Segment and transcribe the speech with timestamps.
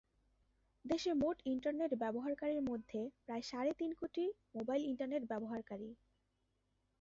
[0.85, 5.89] দেশে মোট ইন্টারনেট ব্যবহারকারীর মধ্যে প্রায় সাড়ে তিন কোটি মোবাইল ইন্টারনেট ব্যবহারকারী।